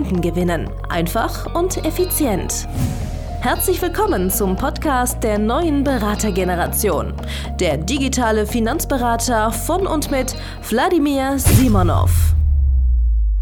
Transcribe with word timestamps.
Kunden 0.00 0.22
gewinnen. 0.22 0.70
Einfach 0.88 1.54
und 1.54 1.84
effizient. 1.84 2.66
Herzlich 3.42 3.82
willkommen 3.82 4.30
zum 4.30 4.56
Podcast 4.56 5.22
der 5.22 5.38
neuen 5.38 5.84
Beratergeneration. 5.84 7.12
Der 7.58 7.76
digitale 7.76 8.46
Finanzberater 8.46 9.52
von 9.52 9.86
und 9.86 10.10
mit 10.10 10.34
Wladimir 10.70 11.38
Simonov. 11.38 12.34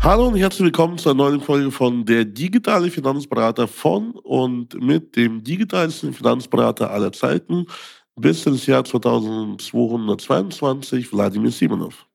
Hallo 0.01 0.27
und 0.27 0.37
herzlich 0.37 0.65
willkommen 0.65 0.99
zur 0.99 1.15
neuen 1.15 1.41
Folge 1.41 1.71
von 1.71 2.05
Der 2.05 2.25
digitale 2.25 2.91
Finanzberater 2.91 3.69
von 3.69 4.11
und 4.25 4.75
mit 4.83 5.15
dem 5.15 5.45
digitalsten 5.45 6.13
Finanzberater 6.13 6.91
aller 6.91 7.13
Zeiten 7.13 7.67
bis 8.17 8.45
ins 8.47 8.67
Jahr 8.67 8.85
2222, 8.85 11.13
Wladimir 11.13 11.53
Simonov. 11.53 12.08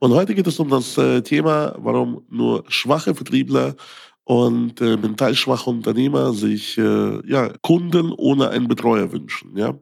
Und 0.00 0.14
heute 0.14 0.34
geht 0.34 0.46
es 0.46 0.58
um 0.58 0.70
das 0.70 0.96
äh, 0.96 1.20
Thema, 1.20 1.74
warum 1.76 2.24
nur 2.30 2.64
schwache 2.68 3.14
Vertriebler 3.14 3.76
und 4.24 4.80
äh, 4.80 4.96
mental 4.96 5.34
schwache 5.34 5.68
Unternehmer 5.68 6.32
sich 6.32 6.78
äh, 6.78 7.28
ja, 7.28 7.52
Kunden 7.60 8.10
ohne 8.12 8.48
einen 8.48 8.66
Betreuer 8.66 9.12
wünschen. 9.12 9.54
Ja? 9.58 9.74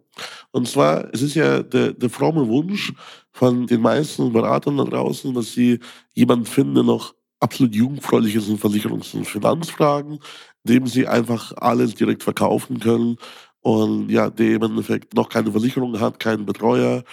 Und 0.50 0.66
zwar, 0.66 1.08
es 1.14 1.22
ist 1.22 1.36
ja 1.36 1.62
der, 1.62 1.92
der 1.92 2.10
fromme 2.10 2.48
Wunsch 2.48 2.92
von 3.30 3.68
den 3.68 3.80
meisten 3.80 4.32
Beratern 4.32 4.78
da 4.78 4.84
draußen, 4.84 5.32
dass 5.34 5.52
sie 5.52 5.78
jemanden 6.14 6.46
finden, 6.46 6.74
der 6.74 6.84
noch 6.84 7.14
absolut 7.38 7.76
jugendfreundlich 7.76 8.34
ist 8.34 8.48
in 8.48 8.58
Versicherungs- 8.58 9.14
und 9.14 9.24
Finanzfragen, 9.24 10.18
dem 10.64 10.88
sie 10.88 11.06
einfach 11.06 11.52
alles 11.58 11.94
direkt 11.94 12.24
verkaufen 12.24 12.80
können 12.80 13.18
und 13.60 14.10
ja, 14.10 14.30
der 14.30 14.56
im 14.56 14.62
Endeffekt 14.64 15.14
noch 15.14 15.28
keine 15.28 15.52
Versicherung 15.52 16.00
hat, 16.00 16.18
keinen 16.18 16.44
Betreuer 16.44 17.04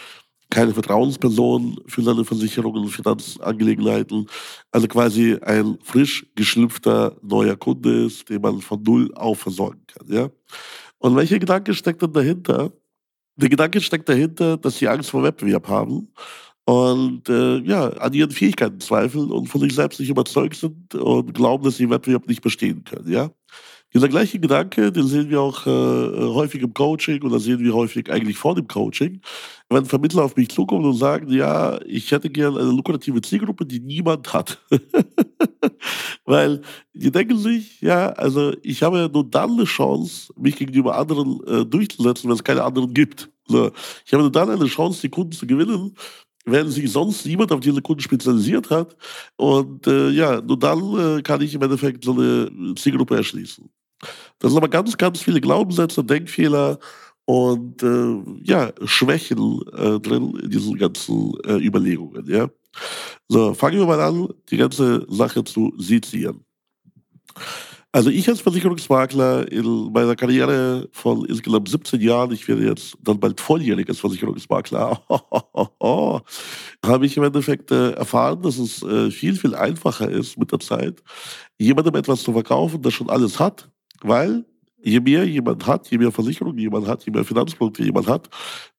keine 0.56 0.74
Vertrauensperson 0.74 1.82
für 1.86 2.02
seine 2.02 2.24
Versicherungen 2.24 2.84
und 2.84 2.90
Finanzangelegenheiten. 2.90 4.26
Also 4.72 4.88
quasi 4.88 5.38
ein 5.42 5.78
frisch 5.84 6.26
geschlüpfter 6.34 7.18
neuer 7.22 7.58
Kunde 7.58 8.06
ist, 8.06 8.30
den 8.30 8.42
man 8.42 8.62
von 8.62 8.82
null 8.82 9.14
auf 9.16 9.40
versorgen 9.40 9.82
kann. 9.86 10.08
Ja? 10.08 10.30
Und 11.00 11.18
welcher 11.18 11.40
Gedanke 11.40 11.74
steckt 11.74 12.02
denn 12.02 12.14
dahinter? 12.14 12.72
Der 13.36 13.50
Gedanke 13.50 13.82
steckt 13.82 14.08
dahinter, 14.08 14.56
dass 14.56 14.78
sie 14.78 14.88
Angst 14.88 15.10
vor 15.10 15.24
Wettbewerb 15.24 15.68
haben 15.68 16.08
und 16.64 17.28
äh, 17.28 17.58
ja, 17.58 17.90
an 17.90 18.14
ihren 18.14 18.32
Fähigkeiten 18.32 18.80
zweifeln 18.80 19.32
und 19.32 19.48
von 19.48 19.60
sich 19.60 19.76
selbst 19.76 20.00
nicht 20.00 20.10
überzeugt 20.10 20.56
sind 20.56 20.96
und 20.96 21.34
glauben, 21.34 21.66
dass 21.66 21.76
sie 21.76 21.84
im 21.84 21.90
Wettbewerb 21.90 22.30
nicht 22.30 22.42
bestehen 22.42 22.86
können. 22.86 23.12
Ja? 23.12 23.30
Dieser 23.94 24.10
gleiche 24.10 24.40
Gedanke, 24.40 24.92
den 24.92 25.08
sehen 25.08 25.30
wir 25.30 25.40
auch 25.40 25.66
äh, 25.66 25.70
häufig 25.70 26.62
im 26.62 26.74
Coaching 26.74 27.22
oder 27.24 27.40
sehen 27.40 27.60
wir 27.60 27.74
häufig 27.74 28.12
eigentlich 28.12 28.38
vor 28.38 28.54
dem 28.54 28.68
Coaching. 28.68 29.22
Wenn 29.70 29.86
Vermittler 29.86 30.24
auf 30.24 30.36
mich 30.36 30.50
zukommen 30.50 30.86
und 30.86 30.98
sagen, 30.98 31.32
ja, 31.32 31.80
ich 31.86 32.12
hätte 32.12 32.30
gerne 32.30 32.60
eine 32.60 32.72
lukrative 32.72 33.22
Zielgruppe, 33.22 33.66
die 33.66 33.80
niemand 33.80 34.34
hat. 34.34 34.60
Weil 36.26 36.62
die 36.94 37.12
denken 37.12 37.38
sich, 37.38 37.80
ja, 37.82 38.10
also 38.10 38.54
ich 38.64 38.84
habe 38.84 38.98
ja 38.98 39.08
nur 39.08 39.30
dann 39.30 39.52
eine 39.52 39.64
Chance, 39.64 40.34
mich 40.38 40.58
gegenüber 40.58 40.98
anderen 40.98 41.40
äh, 41.48 41.66
durchzusetzen, 41.66 42.30
wenn 42.30 42.36
es 42.36 42.44
keine 42.44 42.64
anderen 42.64 42.94
gibt. 42.94 43.30
So. 43.48 43.72
Ich 44.06 44.12
habe 44.12 44.24
nur 44.24 44.32
dann 44.32 44.50
eine 44.50 44.66
Chance, 44.66 45.02
die 45.02 45.10
Kunden 45.10 45.32
zu 45.32 45.46
gewinnen, 45.46 45.96
wenn 46.46 46.70
sich 46.70 46.92
sonst 46.92 47.26
niemand 47.26 47.52
auf 47.52 47.60
diese 47.60 47.82
Kunden 47.82 48.02
spezialisiert 48.02 48.70
hat. 48.70 48.96
Und 49.36 49.88
äh, 49.88 50.10
ja, 50.10 50.42
nur 50.42 50.60
dann 50.60 51.18
äh, 51.18 51.22
kann 51.22 51.42
ich 51.42 51.54
im 51.54 51.62
Endeffekt 51.62 52.04
so 52.04 52.14
eine 52.14 52.76
Zielgruppe 52.76 53.18
erschließen. 53.18 53.70
Das 54.40 54.52
sind 54.52 54.58
aber 54.58 54.70
ganz, 54.70 54.96
ganz 54.98 55.22
viele 55.22 55.42
Glaubenssätze, 55.42 56.04
Denkfehler 56.04 56.80
und 57.26 57.82
äh, 57.82 58.22
ja, 58.44 58.72
Schwächen 58.86 59.62
äh, 59.74 60.00
drin 60.00 60.38
in 60.42 60.50
diesen 60.50 60.78
ganzen 60.78 61.34
äh, 61.44 61.58
Überlegungen. 61.58 62.26
Ja? 62.28 62.50
So, 63.28 63.54
fangen 63.54 63.80
wir 63.80 63.88
mal 63.88 64.02
an, 64.02 64.30
die 64.50 64.58
ganze 64.58 65.06
Sache 65.10 65.44
zu 65.44 65.74
sezieren. 65.78 66.46
Also 67.96 68.10
ich 68.10 68.28
als 68.28 68.42
Versicherungsmakler 68.42 69.50
in 69.50 69.90
meiner 69.94 70.18
Karriere 70.18 70.90
von 70.92 71.24
insgesamt 71.24 71.70
17 71.70 72.02
Jahren, 72.02 72.34
ich 72.34 72.46
werde 72.46 72.66
jetzt 72.66 72.98
dann 73.02 73.22
bald 73.22 73.40
volljährig 73.40 73.88
als 73.88 74.02
Versicherungsmakler, 74.02 75.02
habe 76.86 77.06
ich 77.06 77.16
im 77.16 77.24
Endeffekt 77.24 77.72
äh, 77.72 77.92
erfahren, 77.92 78.42
dass 78.42 78.58
es 78.58 78.84
äh, 78.84 79.10
viel, 79.10 79.38
viel 79.38 79.56
einfacher 79.56 80.10
ist 80.10 80.38
mit 80.38 80.52
der 80.52 80.60
Zeit, 80.60 81.02
jemandem 81.58 81.96
etwas 81.96 82.24
zu 82.24 82.34
verkaufen, 82.34 82.82
der 82.82 82.92
schon 82.92 83.10
alles 83.10 83.40
hat, 83.40 83.70
weil 84.02 84.44
je 84.84 85.00
mehr 85.00 85.26
jemand 85.26 85.66
hat, 85.66 85.90
je 85.90 85.98
mehr 85.98 86.12
Versicherung 86.12 86.58
jemand 86.58 86.88
hat, 86.88 87.06
je 87.06 87.14
mehr 87.14 87.24
Finanzprodukte 87.24 87.86
jemand 87.86 88.08
hat, 88.08 88.28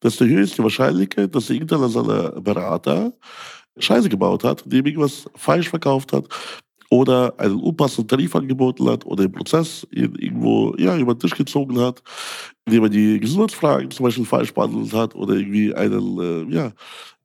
desto 0.03 0.27
höher 0.27 0.43
ist 0.43 0.59
die 0.59 0.63
Wahrscheinlichkeit, 0.63 1.35
dass 1.35 1.49
irgendeiner 1.49 1.89
seiner 1.89 2.33
Berater 2.43 3.15
Scheiße 3.79 4.11
gebaut 4.11 4.45
hat, 4.45 4.63
dem 4.71 4.85
irgendwas 4.85 5.27
falsch 5.37 5.71
verkauft 5.71 6.13
hat 6.13 6.29
oder 6.91 7.35
einen 7.39 7.61
unpassenden 7.61 8.09
Tarif 8.09 8.35
angeboten 8.37 8.89
hat 8.89 9.05
oder 9.07 9.25
den 9.25 9.33
Prozess 9.33 9.87
irgendwo 9.91 10.75
ja, 10.79 10.97
über 10.97 11.15
den 11.15 11.21
Tisch 11.21 11.35
gezogen 11.35 11.81
hat, 11.81 12.03
indem 12.65 12.85
er 12.85 12.91
die 12.91 13.21
Gesundheitsfragen 13.21 13.91
zum 13.91 14.05
Beispiel 14.05 14.25
falsch 14.25 14.53
behandelt 14.55 14.93
hat 14.93 15.15
oder 15.15 15.35
irgendwie 15.35 15.75
einen 15.75 16.21
äh, 16.51 16.55
ja, 16.55 16.73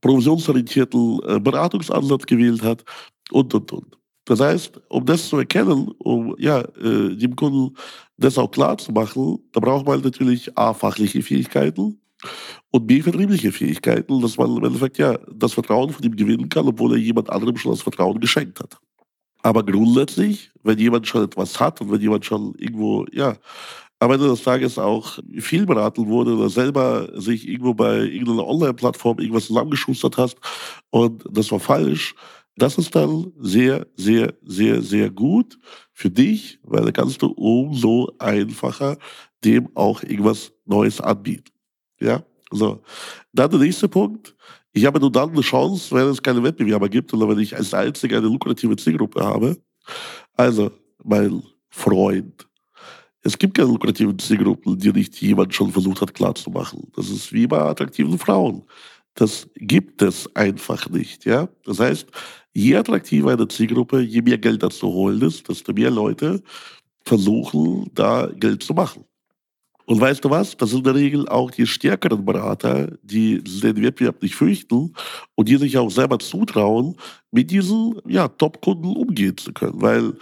provisionsorientierten 0.02 1.20
äh, 1.28 1.40
Beratungsansatz 1.40 2.26
gewählt 2.26 2.64
hat 2.64 2.84
und, 3.32 3.54
und, 3.54 3.72
und. 3.72 3.98
Das 4.26 4.40
heißt, 4.40 4.80
um 4.90 5.06
das 5.06 5.30
zu 5.30 5.38
erkennen, 5.38 5.92
um 6.00 6.36
ja, 6.38 6.62
äh, 6.62 7.16
dem 7.16 7.36
Kunden 7.36 7.76
das 8.18 8.38
auch 8.38 8.52
klar 8.52 8.78
zu 8.78 8.92
machen, 8.92 9.40
da 9.52 9.60
braucht 9.60 9.86
man 9.86 10.02
natürlich 10.02 10.56
A, 10.58 10.74
fachliche 10.74 11.22
Fähigkeiten 11.22 12.00
und 12.70 12.88
B, 12.88 13.02
vertriebliche 13.02 13.52
Fähigkeiten, 13.52 14.22
dass 14.22 14.38
man 14.38 14.56
im 14.56 14.64
Endeffekt 14.64 14.98
ja 15.00 15.18
das 15.34 15.54
Vertrauen 15.54 15.90
von 15.90 16.04
ihm 16.04 16.16
gewinnen 16.16 16.50
kann, 16.50 16.68
obwohl 16.68 16.94
er 16.94 17.00
jemand 17.00 17.30
anderem 17.30 17.58
schon 17.58 17.72
das 17.72 17.82
Vertrauen 17.82 18.20
geschenkt 18.20 18.60
hat. 18.60 18.80
Aber 19.44 19.64
grundsätzlich, 19.66 20.52
wenn 20.64 20.78
jemand 20.78 21.08
schon 21.08 21.24
etwas 21.24 21.60
hat 21.60 21.82
und 21.82 21.92
wenn 21.92 22.02
jemand 22.02 22.26
schon 22.26 22.54
irgendwo, 22.58 23.06
ja, 23.12 23.36
am 24.00 24.12
Ende 24.12 24.28
des 24.28 24.44
Tages 24.44 24.80
auch 24.80 25.20
viel 25.40 25.66
beraten 25.66 26.08
wurde 26.08 26.36
oder 26.36 26.50
selber 26.50 27.10
sich 27.20 27.48
irgendwo 27.48 27.74
bei 27.74 28.00
irgendeiner 28.00 28.48
Online-Plattform 28.48 29.20
irgendwas 29.20 29.46
zusammengeschustert 29.46 30.18
hast 30.18 30.38
und 30.90 31.24
das 31.30 31.52
war 31.52 31.60
falsch, 31.60 32.16
das 32.58 32.78
ist 32.78 32.96
dann 32.96 33.32
sehr, 33.40 33.88
sehr, 33.96 34.34
sehr, 34.44 34.82
sehr 34.82 35.10
gut 35.10 35.58
für 35.94 36.10
dich, 36.10 36.60
weil 36.64 36.84
da 36.86 36.92
kannst 36.92 37.22
du 37.22 37.28
umso 37.28 38.12
einfacher 38.20 38.98
dem 39.44 39.70
auch 39.76 40.04
irgendwas 40.04 40.52
Neues 40.66 41.00
anbieten. 41.00 41.52
Ja, 42.00 42.24
so. 42.52 42.82
Dann 43.34 43.52
der 43.52 43.60
nächste 43.60 43.88
Punkt. 43.88 44.36
Ich 44.74 44.86
habe 44.86 45.00
nur 45.00 45.12
dann 45.12 45.32
eine 45.32 45.42
Chance, 45.42 45.94
wenn 45.96 46.08
es 46.08 46.22
keine 46.22 46.44
Wettbewerber 46.44 46.88
gibt 46.88 47.14
oder 47.14 47.28
wenn 47.28 47.40
ich 47.40 47.56
als 47.56 47.74
Einziger 47.74 48.18
eine 48.18 48.28
lukrative 48.28 48.76
Zielgruppe 48.76 49.24
habe. 49.24 49.58
Also, 50.38 50.72
mein 51.04 51.44
Freund, 51.70 52.48
es 53.24 53.38
gibt 53.38 53.56
keine 53.56 53.70
lukrativen 53.70 54.18
Zielgruppen, 54.18 54.78
die 54.78 54.92
nicht 54.92 55.22
jemand 55.22 55.54
schon 55.54 55.72
versucht 55.72 56.02
hat 56.02 56.14
klarzumachen. 56.14 56.92
Das 56.96 57.10
ist 57.10 57.32
wie 57.34 57.48
bei 57.48 57.60
attraktiven 57.60 58.18
Frauen. 58.18 58.64
Das 59.14 59.50
gibt 59.56 60.02
es 60.02 60.34
einfach 60.36 60.90
nicht. 60.90 61.26
Ja? 61.26 61.50
Das 61.66 61.80
heißt, 61.80 62.08
je 62.54 62.76
attraktiver 62.78 63.34
eine 63.34 63.48
Zielgruppe, 63.48 64.02
je 64.02 64.22
mehr 64.22 64.38
Geld 64.38 64.64
dazu 64.64 64.88
holen 64.88 65.22
ist, 65.22 65.48
desto 65.50 65.74
mehr 65.74 65.92
Leute 65.92 66.42
versuchen, 67.06 67.92
da 67.94 68.28
Geld 68.28 68.64
zu 68.64 68.74
machen. 68.74 69.04
Und 69.86 70.00
weißt 70.00 70.24
du 70.24 70.30
was? 70.30 70.56
Das 70.58 70.70
sind 70.70 70.80
in 70.80 70.84
der 70.86 70.96
Regel 70.96 71.28
auch 71.28 71.52
die 71.52 71.68
stärkeren 71.68 72.24
Berater, 72.24 72.98
die 73.02 73.44
den 73.44 73.82
Wettbewerb 73.82 74.22
nicht 74.22 74.36
fürchten 74.36 74.94
und 75.36 75.50
die 75.50 75.58
sich 75.58 75.78
auch 75.78 75.90
selber 75.90 76.20
zutrauen, 76.20 76.96
mit 77.32 77.52
diesen 77.52 77.96
ja, 78.08 78.28
Top-Kunden 78.28 78.96
umgehen 78.96 79.38
zu 79.38 79.54
können. 79.54 79.82
Weil 79.82 80.14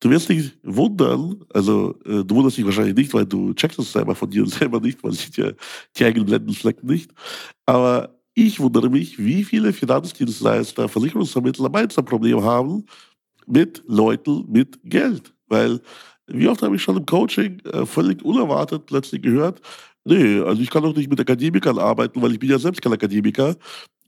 du 0.00 0.10
wirst 0.10 0.28
dich 0.28 0.52
wundern, 0.62 1.44
also 1.52 1.94
äh, 2.04 2.24
du 2.24 2.34
wunderst 2.34 2.56
dich 2.56 2.64
wahrscheinlich 2.64 2.96
nicht, 2.96 3.12
weil 3.14 3.26
du 3.26 3.52
checkst 3.54 3.78
es 3.78 3.92
selber 3.92 4.14
von 4.14 4.30
dir 4.30 4.46
selber 4.48 4.80
nicht, 4.80 5.02
man 5.02 5.12
sieht 5.12 5.36
ja 5.36 5.50
die 5.96 6.04
eigenen 6.04 6.26
Blendenflecken 6.26 6.88
nicht. 6.88 7.10
Aber 7.66 8.14
ich 8.34 8.60
wundere 8.60 8.88
mich, 8.88 9.18
wie 9.18 9.42
viele 9.42 9.72
Finanzdienstleister, 9.72 10.88
Versicherungsvermittler 10.88 11.74
ein 11.74 12.04
Problem 12.04 12.42
haben 12.42 12.84
mit 13.48 13.82
Leuten 13.86 14.44
mit 14.48 14.78
Geld. 14.84 15.34
Weil, 15.48 15.80
wie 16.28 16.48
oft 16.48 16.62
habe 16.62 16.76
ich 16.76 16.82
schon 16.82 16.96
im 16.96 17.06
Coaching 17.06 17.60
äh, 17.72 17.86
völlig 17.86 18.24
unerwartet 18.24 18.86
plötzlich 18.86 19.22
gehört, 19.22 19.60
Nee, 20.08 20.40
also 20.40 20.62
ich 20.62 20.70
kann 20.70 20.82
doch 20.82 20.96
nicht 20.96 21.10
mit 21.10 21.20
Akademikern 21.20 21.78
arbeiten, 21.78 22.22
weil 22.22 22.32
ich 22.32 22.38
bin 22.38 22.48
ja 22.48 22.58
selbst 22.58 22.80
kein 22.80 22.94
Akademiker. 22.94 23.54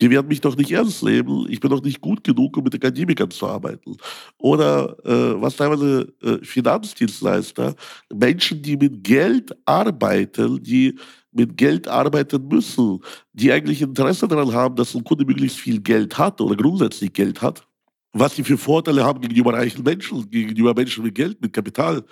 Die 0.00 0.08
werden 0.08 0.28
mich 0.28 0.40
doch 0.40 0.56
nicht 0.56 0.70
ernst 0.70 1.02
nehmen. 1.02 1.46
Ich 1.50 1.60
bin 1.60 1.70
doch 1.70 1.82
nicht 1.82 2.00
gut 2.00 2.24
genug, 2.24 2.56
um 2.56 2.64
mit 2.64 2.74
Akademikern 2.74 3.30
zu 3.30 3.46
arbeiten. 3.46 3.98
Oder 4.38 4.96
äh, 5.04 5.42
was 5.42 5.56
teilweise 5.56 6.10
äh, 6.22 6.38
Finanzdienstleister, 6.42 7.74
Menschen, 8.10 8.62
die 8.62 8.78
mit 8.78 9.04
Geld 9.04 9.54
arbeiten, 9.66 10.62
die 10.62 10.98
mit 11.32 11.58
Geld 11.58 11.86
arbeiten 11.86 12.48
müssen, 12.48 13.00
die 13.34 13.52
eigentlich 13.52 13.82
Interesse 13.82 14.26
daran 14.26 14.54
haben, 14.54 14.76
dass 14.76 14.94
ein 14.94 15.04
Kunde 15.04 15.26
möglichst 15.26 15.58
viel 15.58 15.80
Geld 15.82 16.16
hat 16.16 16.40
oder 16.40 16.56
grundsätzlich 16.56 17.12
Geld 17.12 17.42
hat, 17.42 17.66
was 18.12 18.34
sie 18.36 18.44
für 18.44 18.58
Vorteile 18.58 19.04
haben 19.04 19.20
gegenüber 19.20 19.54
reichen 19.54 19.82
Menschen, 19.84 20.28
gegenüber 20.30 20.74
Menschen 20.74 21.04
mit 21.04 21.14
Geld, 21.14 21.40
mit 21.40 21.52
Kapital. 21.52 22.04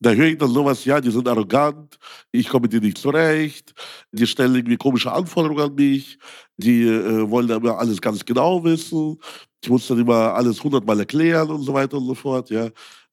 Da 0.00 0.10
höre 0.12 0.26
ich 0.26 0.38
dann 0.38 0.50
sowas, 0.50 0.84
ja, 0.84 1.00
die 1.00 1.10
sind 1.10 1.26
arrogant, 1.26 1.98
ich 2.30 2.48
komme 2.48 2.64
mit 2.64 2.72
denen 2.74 2.84
nicht 2.84 2.98
zurecht, 2.98 3.72
die 4.12 4.26
stellen 4.26 4.54
irgendwie 4.54 4.76
komische 4.76 5.10
Anforderungen 5.10 5.62
an 5.70 5.74
mich, 5.74 6.18
die 6.58 6.82
äh, 6.82 7.30
wollen 7.30 7.48
immer 7.48 7.78
alles 7.78 8.00
ganz 8.00 8.24
genau 8.24 8.62
wissen, 8.62 9.18
ich 9.62 9.70
muss 9.70 9.86
dann 9.88 9.98
immer 9.98 10.34
alles 10.34 10.62
hundertmal 10.62 11.00
erklären 11.00 11.50
und 11.50 11.62
so 11.62 11.72
weiter 11.72 11.96
und 11.96 12.06
so 12.06 12.14
fort, 12.14 12.50
ja. 12.50 12.68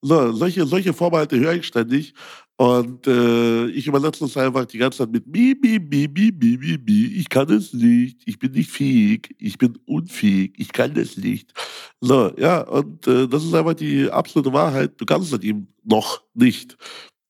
So, 0.06 0.34
solche, 0.34 0.66
solche 0.66 0.94
Vorbehalte 0.94 1.40
höre 1.40 1.54
ich 1.54 1.66
ständig 1.66 2.14
und 2.58 3.08
äh, 3.08 3.68
ich 3.68 3.88
übersetze 3.88 4.26
das 4.26 4.36
einfach 4.36 4.66
die 4.66 4.78
ganze 4.78 4.98
Zeit 5.00 5.12
mit 5.12 5.26
mi, 5.26 5.56
mi, 5.62 5.80
mi, 5.80 6.10
mi, 6.14 6.30
mi, 6.38 6.58
mi, 6.58 6.78
mi. 6.78 7.06
Ich 7.16 7.30
kann 7.30 7.50
es 7.50 7.72
nicht. 7.72 8.22
Ich 8.26 8.38
bin 8.38 8.52
nicht 8.52 8.70
fähig. 8.70 9.34
Ich 9.40 9.58
bin 9.58 9.78
unfähig. 9.86 10.56
Ich 10.58 10.74
kann 10.74 10.96
es 10.98 11.18
nicht. 11.18 11.54
So, 12.02 12.34
ja, 12.38 12.62
und 12.64 13.08
äh, 13.08 13.30
das 13.30 13.46
ist 13.46 13.54
einfach 13.54 13.76
die 13.76 14.10
absolute 14.12 14.52
Wahrheit. 14.52 14.92
Du 14.98 15.06
kannst 15.06 15.32
es 15.32 15.42
ihm 15.42 15.68
noch 15.86 16.22
nicht. 16.34 16.78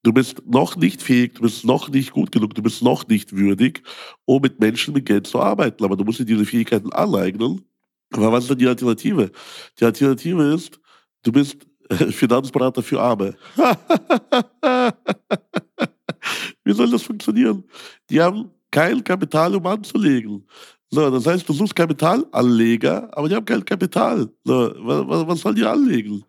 Du 0.02 0.12
bist 0.12 0.42
noch 0.44 0.76
nicht 0.76 1.00
fähig, 1.00 1.36
du 1.36 1.42
bist 1.42 1.64
noch 1.64 1.88
nicht 1.88 2.10
gut 2.10 2.32
genug, 2.32 2.54
du 2.54 2.62
bist 2.62 2.82
noch 2.82 3.06
nicht 3.08 3.34
würdig, 3.36 3.82
um 4.26 4.42
mit 4.42 4.60
Menschen 4.60 4.94
mit 4.94 5.06
Geld 5.06 5.28
zu 5.28 5.40
arbeiten. 5.40 5.84
Aber 5.84 5.96
du 5.96 6.04
musst 6.04 6.18
dir 6.18 6.26
diese 6.26 6.44
Fähigkeiten 6.44 6.92
aneignen. 6.92 7.62
Aber 8.12 8.32
was 8.32 8.44
ist 8.44 8.50
denn 8.50 8.58
die 8.58 8.66
Alternative? 8.68 9.30
Die 9.80 9.84
Alternative 9.84 10.54
ist, 10.54 10.80
du 11.22 11.32
bist 11.32 11.66
Finanzberater 12.10 12.82
für 12.82 13.00
Arme. 13.00 13.34
Wie 16.64 16.72
soll 16.72 16.90
das 16.90 17.02
funktionieren? 17.02 17.64
Die 18.10 18.20
haben 18.20 18.50
kein 18.70 19.02
Kapital, 19.04 19.54
um 19.54 19.66
anzulegen. 19.66 20.46
So, 20.90 21.10
das 21.10 21.26
heißt, 21.26 21.48
du 21.48 21.52
suchst 21.52 21.74
Kapitalanleger, 21.74 23.08
aber 23.16 23.28
die 23.28 23.34
haben 23.34 23.44
kein 23.44 23.64
Kapital. 23.64 24.28
So, 24.44 24.72
was, 24.78 25.26
was 25.26 25.40
sollen 25.40 25.56
die 25.56 25.64
anlegen? 25.64 26.24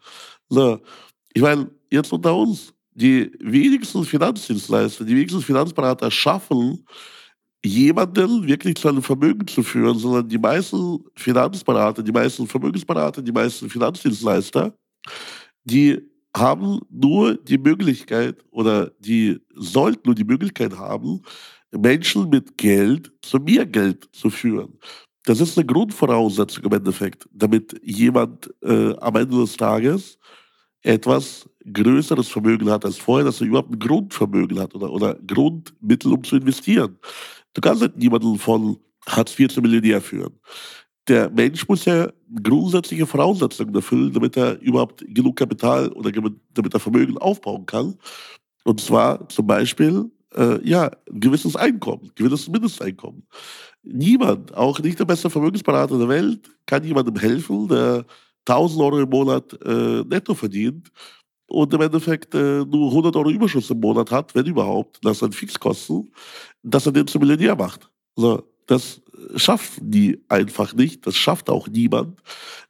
So, 0.49 0.79
ich 1.33 1.41
meine, 1.41 1.69
jetzt 1.91 2.11
unter 2.11 2.35
uns, 2.35 2.73
die 2.93 3.31
wenigsten 3.39 4.03
Finanzdienstleister, 4.05 5.03
die 5.03 5.15
wenigsten 5.15 5.41
Finanzberater 5.41 6.09
schaffen, 6.09 6.85
jemanden 7.63 8.47
wirklich 8.47 8.75
zu 8.75 8.87
einem 8.87 9.01
Vermögen 9.01 9.45
zu 9.47 9.63
führen, 9.63 9.97
sondern 9.97 10.27
die 10.27 10.37
meisten 10.37 11.03
Finanzberater, 11.15 12.03
die 12.03 12.11
meisten 12.11 12.47
Vermögensberater, 12.47 13.21
die 13.21 13.31
meisten 13.31 13.69
Finanzdienstleister, 13.69 14.73
die 15.65 16.01
haben 16.35 16.81
nur 16.89 17.35
die 17.35 17.57
Möglichkeit 17.57 18.37
oder 18.51 18.91
die 18.99 19.39
sollten 19.55 20.01
nur 20.05 20.15
die 20.15 20.23
Möglichkeit 20.23 20.77
haben, 20.77 21.21
Menschen 21.71 22.29
mit 22.29 22.57
Geld 22.57 23.11
zu 23.21 23.37
mehr 23.37 23.65
Geld 23.65 24.07
zu 24.11 24.29
führen. 24.29 24.77
Das 25.23 25.39
ist 25.39 25.57
eine 25.57 25.65
Grundvoraussetzung 25.65 26.65
im 26.65 26.73
Endeffekt, 26.73 27.27
damit 27.31 27.79
jemand 27.83 28.53
äh, 28.61 28.95
am 28.97 29.15
Ende 29.15 29.37
des 29.37 29.57
Tages 29.57 30.19
etwas 30.81 31.49
größeres 31.73 32.27
Vermögen 32.27 32.69
hat 32.69 32.85
als 32.85 32.97
vorher, 32.97 33.25
dass 33.25 33.41
er 33.41 33.47
überhaupt 33.47 33.71
ein 33.71 33.79
Grundvermögen 33.79 34.59
hat 34.59 34.75
oder, 34.75 34.91
oder 34.91 35.15
Grundmittel, 35.15 36.13
um 36.13 36.23
zu 36.23 36.35
investieren. 36.35 36.99
Du 37.53 37.61
kannst 37.61 37.81
nicht 37.81 37.97
niemanden 37.97 38.37
von 38.37 38.77
Hartz 39.07 39.37
IV 39.39 39.47
zu 39.49 39.61
Millionär 39.61 40.01
führen 40.01 40.33
der 41.07 41.29
Mensch 41.29 41.67
muss 41.67 41.85
ja 41.85 42.09
grundsätzliche 42.41 43.05
Voraussetzungen 43.05 43.75
erfüllen, 43.75 44.11
damit 44.13 44.37
er 44.37 44.59
überhaupt 44.61 45.05
genug 45.07 45.35
Kapital 45.35 45.89
oder 45.89 46.11
damit 46.11 46.73
er 46.73 46.79
Vermögen 46.79 47.17
aufbauen 47.17 47.65
kann. 47.65 47.95
Und 48.63 48.81
zwar 48.81 49.29
zum 49.29 49.45
Beispiel 49.45 50.09
äh, 50.35 50.67
ja, 50.67 50.91
ein 51.11 51.19
gewisses 51.19 51.55
Einkommen, 51.55 52.05
ein 52.05 52.11
gewisses 52.15 52.49
Mindesteinkommen. 52.49 53.27
Niemand, 53.83 54.55
auch 54.55 54.79
nicht 54.79 54.99
der 54.99 55.05
beste 55.05 55.29
Vermögensberater 55.29 55.97
der 55.97 56.09
Welt, 56.09 56.49
kann 56.65 56.83
jemandem 56.83 57.15
helfen, 57.17 57.67
der 57.67 58.05
1000 58.47 58.81
Euro 58.81 58.99
im 58.99 59.09
Monat 59.09 59.53
äh, 59.63 60.03
netto 60.03 60.33
verdient 60.33 60.91
und 61.47 61.73
im 61.73 61.81
Endeffekt 61.81 62.33
äh, 62.33 62.65
nur 62.65 62.89
100 62.89 63.15
Euro 63.15 63.29
Überschuss 63.29 63.69
im 63.69 63.79
Monat 63.79 64.11
hat, 64.11 64.33
wenn 64.33 64.45
überhaupt, 64.45 64.99
das 65.03 65.19
sind 65.19 65.35
Fixkosten, 65.35 66.11
dass 66.63 66.85
er 66.85 66.91
den 66.91 67.07
zum 67.07 67.21
Millionär 67.21 67.55
macht. 67.55 67.89
So, 68.15 68.43
das 68.65 69.01
schaffen 69.35 69.91
die 69.91 70.23
einfach 70.29 70.73
nicht. 70.73 71.05
Das 71.05 71.15
schafft 71.15 71.49
auch 71.49 71.67
niemand. 71.67 72.19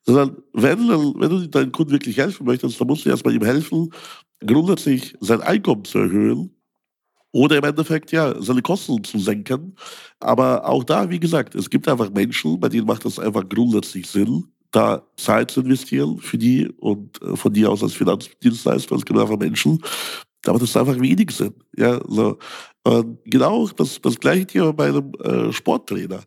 Sondern 0.04 0.38
wenn, 0.54 0.88
wenn 0.88 1.30
du 1.30 1.48
deinem 1.48 1.72
Kunden 1.72 1.92
wirklich 1.92 2.18
helfen 2.18 2.46
möchtest, 2.46 2.80
dann 2.80 2.88
musst 2.88 3.06
du 3.06 3.10
erstmal 3.10 3.34
ihm 3.34 3.44
helfen, 3.44 3.92
grundsätzlich 4.46 5.16
sein 5.20 5.42
Einkommen 5.42 5.86
zu 5.86 6.00
erhöhen 6.00 6.52
oder 7.32 7.58
im 7.58 7.64
Endeffekt 7.64 8.12
ja 8.12 8.42
seine 8.42 8.62
Kosten 8.62 9.04
zu 9.04 9.20
senken. 9.20 9.76
Aber 10.20 10.68
auch 10.68 10.84
da, 10.84 11.10
wie 11.10 11.20
gesagt, 11.20 11.56
es 11.56 11.70
gibt 11.70 11.88
einfach 11.88 12.10
Menschen, 12.12 12.60
bei 12.60 12.70
denen 12.70 12.88
macht 12.88 13.06
das 13.06 13.20
einfach 13.20 13.48
grundsätzlich 13.50 14.08
Sinn, 14.08 14.46
da 14.72 15.04
Zeit 15.18 15.52
zu 15.52 15.62
investieren 15.62 16.18
für 16.18 16.38
die 16.38 16.68
und 16.68 17.22
äh, 17.22 17.36
von 17.36 17.54
dir 17.54 17.72
aus 17.72 17.82
als 17.82 17.94
Finanzdienstleister. 17.94 18.96
Es 18.96 19.06
gibt 19.06 19.20
einfach 19.20 19.38
Menschen, 19.38 19.82
aber 20.50 20.60
das 20.60 20.70
ist 20.70 20.78
einfach 20.78 21.00
wenig 21.00 21.32
Sinn. 21.32 21.54
Ja, 21.76 22.00
so. 22.08 22.38
Und 22.84 23.20
genau 23.26 23.68
das, 23.68 24.00
das 24.02 24.20
gleiche 24.20 24.48
Thema 24.48 24.74
bei 24.74 24.90
einem 24.90 25.12
äh, 25.24 25.52
Sporttrainer. 25.52 26.22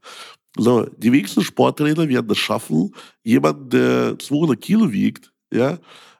So, 0.57 0.85
die 0.97 1.13
wenigsten 1.13 1.43
Sporttrainer 1.43 2.09
werden 2.09 2.31
es 2.31 2.39
schaffen, 2.39 2.93
jemanden, 3.23 3.69
der 3.71 4.19
200 4.19 4.61
Kilo 4.61 4.91
wiegt, 4.91 5.33
ja, 5.53 5.79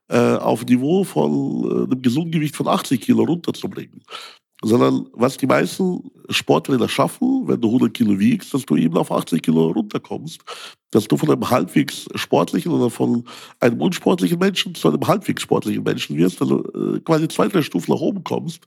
äh, 0.09 0.37
auf 0.37 0.65
Niveau 0.65 1.05
von 1.05 1.65
äh, 1.65 1.85
einem 1.85 2.03
gesunden 2.03 2.33
Gewicht 2.33 2.57
von 2.57 2.69
80 2.69 3.01
Kilo 3.01 3.25
runterzubringen 3.25 4.03
sondern 4.63 5.07
was 5.13 5.37
die 5.37 5.47
meisten 5.47 6.11
Sportler 6.31 6.89
schaffen, 6.89 7.47
wenn 7.47 7.61
du 7.61 7.69
100 7.69 7.95
Kilo 7.95 8.19
wiegst, 8.19 8.53
dass 8.53 8.67
du 8.67 8.77
eben 8.77 8.97
auf 8.97 9.13
80 9.13 9.43
Kilo 9.43 9.69
runterkommst, 9.69 10.41
dass 10.91 11.07
du 11.07 11.17
von 11.17 11.31
einem 11.31 11.49
halbwegs 11.49 12.07
sportlichen 12.15 12.73
oder 12.73 12.91
von 12.91 13.25
einem 13.61 13.81
unsportlichen 13.81 14.39
Menschen 14.39 14.75
zu 14.75 14.89
einem 14.89 15.07
halbwegs 15.07 15.43
sportlichen 15.43 15.85
Menschen 15.85 16.17
wirst, 16.17 16.43
also 16.43 16.65
äh, 16.75 17.01
quasi 17.01 17.29
zwei, 17.29 17.49
drei 17.49 17.63
Stufen 17.63 17.93
nach 17.93 18.01
oben 18.01 18.25
kommst. 18.25 18.65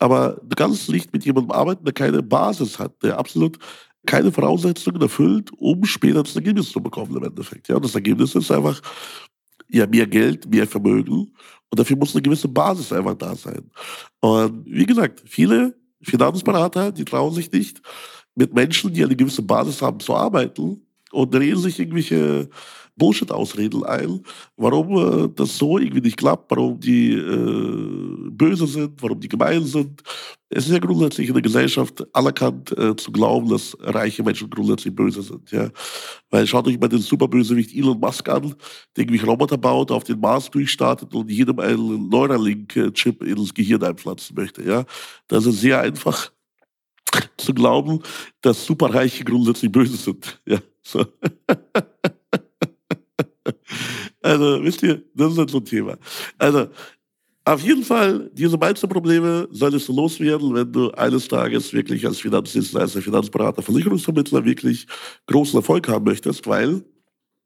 Aber 0.00 0.40
du 0.42 0.54
kannst 0.56 0.88
nicht 0.88 1.12
mit 1.12 1.24
jemandem 1.24 1.52
arbeiten, 1.52 1.84
der 1.84 1.92
keine 1.92 2.22
Basis 2.22 2.78
hat, 2.78 3.02
der 3.02 3.18
absolut 3.18 3.58
keine 4.06 4.32
Voraussetzungen 4.32 5.02
erfüllt, 5.02 5.50
um 5.58 5.84
später 5.84 6.22
das 6.22 6.36
Ergebnis 6.36 6.70
zu 6.70 6.80
bekommen 6.80 7.16
im 7.16 7.24
Endeffekt. 7.24 7.68
Ja, 7.68 7.76
und 7.76 7.84
das 7.84 7.94
Ergebnis 7.94 8.34
ist 8.34 8.50
einfach 8.50 8.80
ja 9.68 9.86
mehr 9.86 10.06
Geld, 10.06 10.48
mehr 10.50 10.66
Vermögen 10.66 11.32
und 11.70 11.78
dafür 11.78 11.96
muss 11.96 12.14
eine 12.14 12.22
gewisse 12.22 12.48
Basis 12.48 12.92
einfach 12.92 13.14
da 13.14 13.34
sein. 13.34 13.70
Und 14.20 14.64
wie 14.66 14.86
gesagt, 14.86 15.22
viele 15.26 15.76
Finanzberater, 16.02 16.92
die 16.92 17.04
trauen 17.04 17.34
sich 17.34 17.50
nicht, 17.52 17.82
mit 18.34 18.54
Menschen, 18.54 18.92
die 18.92 19.04
eine 19.04 19.16
gewisse 19.16 19.42
Basis 19.42 19.82
haben, 19.82 20.00
zu 20.00 20.14
arbeiten 20.14 20.80
und 21.10 21.34
reden 21.34 21.58
sich 21.58 21.78
irgendwelche 21.78 22.48
Bullshit-Ausreden 22.98 23.84
ein, 23.84 24.20
warum 24.56 25.24
äh, 25.24 25.28
das 25.34 25.56
so 25.56 25.78
irgendwie 25.78 26.00
nicht 26.00 26.16
klappt, 26.16 26.50
warum 26.50 26.78
die 26.80 27.12
äh, 27.12 28.30
böse 28.30 28.66
sind, 28.66 29.00
warum 29.00 29.20
die 29.20 29.28
gemein 29.28 29.64
sind. 29.64 30.02
Es 30.50 30.66
ist 30.66 30.72
ja 30.72 30.78
grundsätzlich 30.78 31.28
in 31.28 31.34
der 31.34 31.42
Gesellschaft 31.42 32.04
anerkannt 32.14 32.76
äh, 32.76 32.96
zu 32.96 33.12
glauben, 33.12 33.48
dass 33.48 33.76
reiche 33.80 34.22
Menschen 34.22 34.48
grundsätzlich 34.48 34.94
böse 34.94 35.22
sind. 35.22 35.50
Ja? 35.50 35.68
Weil 36.30 36.46
schaut 36.46 36.66
euch 36.66 36.80
mal 36.80 36.88
den 36.88 37.00
Superbösewicht 37.00 37.74
Elon 37.74 38.00
Musk 38.00 38.28
an, 38.28 38.54
der 38.96 39.04
irgendwie 39.04 39.24
Roboter 39.24 39.58
baut, 39.58 39.90
auf 39.90 40.04
den 40.04 40.20
Mars 40.20 40.50
durchstartet 40.50 41.14
und 41.14 41.30
jedem 41.30 41.58
einen 41.58 42.08
Neuralink-Chip 42.08 43.22
ins 43.22 43.54
Gehirn 43.54 43.84
einpflanzen 43.84 44.34
möchte. 44.36 44.62
Ja? 44.64 44.84
Das 45.28 45.46
ist 45.46 45.60
sehr 45.60 45.80
einfach 45.80 46.30
zu 47.36 47.54
glauben, 47.54 48.00
dass 48.40 48.64
Superreiche 48.64 49.24
grundsätzlich 49.24 49.72
böse 49.72 49.96
sind. 49.96 50.40
Ja, 50.46 50.58
so. 50.82 51.04
Also, 54.22 54.62
wisst 54.62 54.82
ihr, 54.82 55.02
das 55.14 55.32
ist 55.32 55.38
halt 55.38 55.50
so 55.50 55.58
ein 55.58 55.64
Thema. 55.64 55.96
Also, 56.38 56.68
auf 57.44 57.62
jeden 57.62 57.82
Fall, 57.82 58.30
diese 58.34 58.58
Probleme 58.58 59.48
solltest 59.50 59.88
du 59.88 59.94
loswerden, 59.94 60.54
wenn 60.54 60.70
du 60.70 60.90
eines 60.90 61.28
Tages 61.28 61.72
wirklich 61.72 62.06
als 62.06 62.18
Finanzdienstleister, 62.18 63.00
Finanzberater, 63.00 63.62
Versicherungsvermittler 63.62 64.44
wirklich 64.44 64.86
großen 65.26 65.58
Erfolg 65.58 65.88
haben 65.88 66.04
möchtest, 66.04 66.46
weil, 66.46 66.84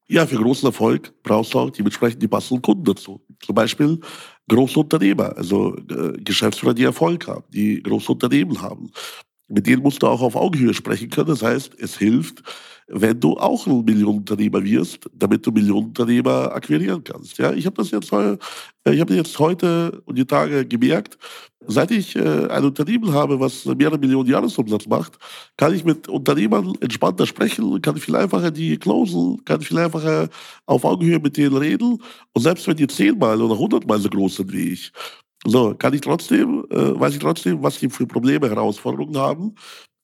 ja, 0.09 0.26
für 0.26 0.37
großen 0.37 0.66
Erfolg 0.66 1.12
brauchst 1.23 1.54
du 1.54 1.61
auch 1.61 1.71
dementsprechend 1.71 2.21
die 2.21 2.28
passenden 2.28 2.62
Kunden 2.62 2.85
dazu. 2.85 3.21
Zum 3.40 3.54
Beispiel 3.54 4.00
große 4.49 4.80
Unternehmer, 4.80 5.37
also 5.37 5.76
äh, 5.76 6.18
Geschäftsführer, 6.18 6.75
die 6.75 6.85
Erfolg 6.85 7.28
haben, 7.28 7.44
die 7.52 7.80
große 7.82 8.11
Unternehmen 8.11 8.61
haben 8.61 8.90
mit 9.52 9.66
denen 9.66 9.82
musst 9.82 10.02
du 10.02 10.06
auch 10.06 10.23
auf 10.23 10.35
Augenhöhe 10.35 10.75
sprechen 10.75 11.11
können. 11.11 11.28
Das 11.28 11.42
heißt, 11.42 11.75
es 11.78 11.99
hilft, 11.99 12.42
wenn 12.92 13.18
du 13.18 13.37
auch 13.38 13.66
ein 13.66 13.84
Millionenunternehmer 13.84 14.62
wirst, 14.62 15.08
damit 15.14 15.46
du 15.46 15.50
Millionenunternehmer 15.50 16.52
akquirieren 16.52 17.02
kannst. 17.02 17.38
Ja, 17.38 17.52
ich 17.52 17.64
habe 17.64 17.76
das 17.76 17.90
jetzt, 17.90 18.12
äh, 18.12 18.37
ich 18.84 19.00
habe 19.00 19.14
jetzt 19.14 19.38
heute 19.38 20.02
und 20.04 20.18
die 20.18 20.26
Tage 20.26 20.66
gemerkt, 20.66 21.16
seit 21.66 21.90
ich 21.90 22.14
äh, 22.16 22.49
ein 22.49 22.64
Unternehmen 22.64 23.12
habe, 23.14 23.40
was 23.40 23.64
mehrere 23.64 23.99
Millionen 23.99 24.28
Jahresumsatz 24.28 24.87
macht, 24.87 25.18
kann 25.56 25.75
ich 25.75 25.84
mit 25.84 26.06
Unternehmern 26.06 26.75
entspannter 26.80 27.26
sprechen, 27.26 27.80
kann 27.80 27.96
viel 27.96 28.14
einfacher 28.14 28.50
die 28.50 28.76
closen, 28.76 29.42
kann 29.46 29.62
viel 29.62 29.78
einfacher 29.78 30.28
auf 30.66 30.84
Augenhöhe 30.84 31.18
mit 31.18 31.37
denen 31.38 31.56
reden. 31.56 31.99
Und 32.34 32.42
selbst 32.42 32.66
wenn 32.66 32.76
die 32.76 32.87
zehnmal 32.87 33.40
oder 33.40 33.58
hundertmal 33.58 34.00
so 34.00 34.11
groß 34.11 34.37
sind 34.37 34.52
wie 34.52 34.72
ich, 34.72 34.92
so, 35.44 35.75
kann 35.75 35.94
ich 35.94 36.02
trotzdem, 36.02 36.64
äh, 36.70 37.00
weiß 37.00 37.14
ich 37.14 37.20
trotzdem, 37.20 37.62
was 37.62 37.78
die 37.78 37.88
für 37.88 38.06
Probleme, 38.06 38.49
Herausforderungen 38.49 39.16
haben 39.16 39.54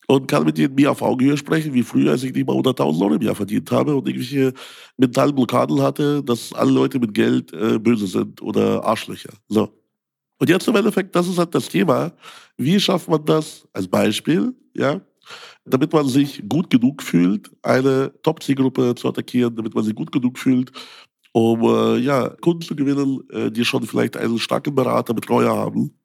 und 0.08 0.26
kann 0.26 0.44
mit 0.44 0.56
denen 0.56 0.74
mehr 0.74 0.90
auf 0.90 1.02
Augenhöhe 1.02 1.36
sprechen, 1.36 1.74
wie 1.74 1.82
früher, 1.82 2.12
als 2.12 2.22
ich 2.22 2.32
nicht 2.32 2.46
mal 2.46 2.56
100.000 2.56 3.02
Euro 3.02 3.14
im 3.14 3.22
Jahr 3.22 3.34
verdient 3.34 3.70
habe 3.70 3.94
und 3.94 4.08
irgendwelche 4.08 4.54
mentalen 4.96 5.34
Blockaden 5.34 5.82
hatte, 5.82 6.24
dass 6.24 6.52
alle 6.54 6.72
Leute 6.72 6.98
mit 6.98 7.12
Geld 7.12 7.52
äh, 7.52 7.78
böse 7.78 8.06
sind 8.06 8.40
oder 8.40 8.82
Arschlöcher. 8.84 9.34
So. 9.48 9.68
Und 10.38 10.48
jetzt 10.48 10.66
im 10.66 10.76
Endeffekt, 10.76 11.14
das 11.14 11.28
ist 11.28 11.36
halt 11.36 11.54
das 11.54 11.68
Thema. 11.68 12.12
Wie 12.56 12.80
schafft 12.80 13.08
man 13.08 13.22
das 13.26 13.68
als 13.74 13.86
Beispiel, 13.86 14.54
ja, 14.74 15.00
damit 15.66 15.92
man 15.92 16.08
sich 16.08 16.42
gut 16.48 16.70
genug 16.70 17.02
fühlt, 17.02 17.50
eine 17.62 18.10
Top-Zielgruppe 18.22 18.94
zu 18.94 19.08
attackieren, 19.08 19.54
damit 19.56 19.74
man 19.74 19.84
sich 19.84 19.94
gut 19.94 20.10
genug 20.10 20.38
fühlt, 20.38 20.72
um 21.32 21.62
äh, 21.64 21.98
ja, 21.98 22.30
Kunden 22.40 22.62
zu 22.62 22.74
gewinnen, 22.74 23.20
äh, 23.30 23.50
die 23.50 23.64
schon 23.64 23.82
vielleicht 23.82 24.16
einen 24.16 24.38
starken 24.38 24.74
Berater, 24.74 25.12
Betreuer 25.12 25.54
haben. 25.54 25.98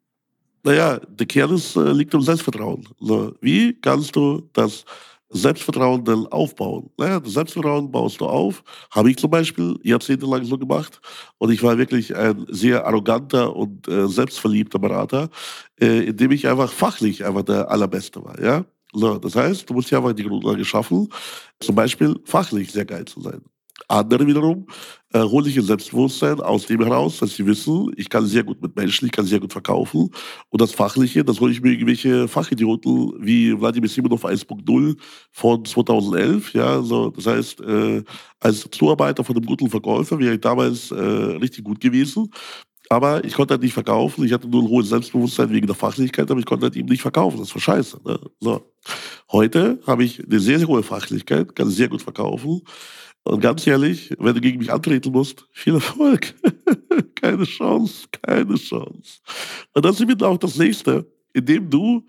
Naja, 0.64 1.00
der 1.00 1.28
Kern 1.28 1.54
ist, 1.54 1.76
äh, 1.76 1.92
liegt 1.92 2.14
im 2.14 2.22
Selbstvertrauen. 2.22 2.88
So, 3.00 3.34
wie 3.42 3.74
kannst 3.82 4.16
du 4.16 4.50
das 4.54 4.86
Selbstvertrauen 5.30 6.06
dann 6.06 6.26
aufbauen? 6.28 6.90
Naja, 6.98 7.20
das 7.20 7.34
Selbstvertrauen 7.34 7.92
baust 7.92 8.22
du 8.22 8.26
auf. 8.26 8.64
Habe 8.92 9.12
ich 9.12 9.18
zum 9.18 9.30
Beispiel 9.30 9.78
jahrzehntelang 9.84 10.46
so 10.46 10.58
gemacht. 10.58 11.02
Und 11.38 11.52
ich 11.52 11.62
war 11.64 11.78
wirklich 11.78 12.16
ein 12.16 12.46
sehr 12.50 12.86
arroganter 12.86 13.54
und 13.54 13.88
äh, 13.90 14.08
selbstverliebter 14.08 14.80
Berater, 14.80 15.30
äh, 15.82 16.06
indem 16.06 16.32
ich 16.32 16.48
einfach 16.48 16.72
fachlich 16.72 17.26
einfach 17.26 17.44
der 17.44 17.70
Allerbeste 17.70 18.24
war. 18.24 18.42
Ja? 18.42 18.64
So, 18.94 19.18
das 19.18 19.36
heißt, 19.36 19.70
du 19.70 19.74
musst 19.74 19.92
ja 19.92 19.98
einfach 19.98 20.14
die 20.14 20.24
Grundlage 20.24 20.64
schaffen, 20.64 21.10
zum 21.60 21.76
Beispiel 21.76 22.16
fachlich 22.24 22.72
sehr 22.72 22.86
geil 22.86 23.06
zu 23.06 23.20
sein. 23.22 23.42
Andere 23.88 24.26
wiederum 24.26 24.68
äh, 25.14 25.44
sich 25.44 25.56
ihr 25.56 25.64
Selbstbewusstsein 25.64 26.42
aus 26.42 26.66
dem 26.66 26.84
heraus, 26.84 27.20
dass 27.20 27.36
sie 27.36 27.46
wissen, 27.46 27.92
ich 27.96 28.10
kann 28.10 28.26
sehr 28.26 28.44
gut 28.44 28.62
mit 28.62 28.76
Menschen, 28.76 29.06
ich 29.06 29.12
kann 29.12 29.26
sehr 29.26 29.40
gut 29.40 29.52
verkaufen. 29.52 30.10
Und 30.50 30.62
das 30.62 30.74
Fachliche, 30.74 31.24
das 31.24 31.40
hole 31.40 31.52
ich 31.52 31.62
mir 31.62 31.72
irgendwelche 31.72 32.28
Fachidioten 32.28 33.14
wie 33.20 33.60
Wladimir 33.60 33.90
Simonov 33.90 34.26
1.0 34.26 34.98
von 35.32 35.66
2011. 35.66 36.54
Ja, 36.54 36.82
so, 36.82 37.10
das 37.12 37.28
heißt, 37.28 37.62
äh, 37.62 38.04
als 38.40 38.68
Zuarbeiter 38.72 39.24
von 39.24 39.36
einem 39.36 39.46
guten 39.46 39.70
Verkäufer 39.70 40.20
wäre 40.20 40.36
ich 40.36 40.42
damals 40.42 40.92
äh, 40.92 40.96
richtig 40.96 41.64
gut 41.64 41.80
gewesen. 41.80 42.30
Aber 42.90 43.24
ich 43.24 43.34
konnte 43.34 43.54
halt 43.54 43.64
nicht 43.64 43.74
verkaufen. 43.74 44.24
Ich 44.26 44.34
hatte 44.34 44.48
nur 44.48 44.64
ein 44.64 44.70
hohes 44.70 44.90
Selbstbewusstsein 44.90 45.50
wegen 45.52 45.68
der 45.68 45.76
Fachlichkeit, 45.76 46.30
aber 46.30 46.40
ich 46.40 46.46
konnte 46.46 46.66
halt 46.66 46.76
eben 46.76 46.90
nicht 46.90 47.02
verkaufen. 47.02 47.40
Das 47.40 47.54
war 47.54 47.62
scheiße. 47.62 48.02
Ne? 48.06 48.20
So. 48.40 48.72
Heute 49.32 49.80
habe 49.88 50.04
ich 50.04 50.24
eine 50.24 50.40
sehr, 50.40 50.60
sehr 50.60 50.68
hohe 50.68 50.84
Fachlichkeit, 50.84 51.56
kann 51.56 51.70
sehr 51.70 51.88
gut 51.88 52.02
verkaufen. 52.02 52.62
Und 53.24 53.40
ganz 53.40 53.66
ehrlich, 53.66 54.14
wenn 54.20 54.36
du 54.36 54.42
gegen 54.42 54.60
mich 54.60 54.72
antreten 54.72 55.12
musst, 55.12 55.48
viel 55.52 55.76
Erfolg. 55.76 56.34
keine 57.16 57.46
Chance, 57.46 58.08
keine 58.22 58.56
Chance. 58.56 59.20
Und 59.74 59.86
das 59.86 60.00
ist 60.00 60.10
eben 60.10 60.22
auch 60.24 60.38
das 60.38 60.58
Nächste, 60.58 61.06
indem 61.32 61.70
du 61.70 62.06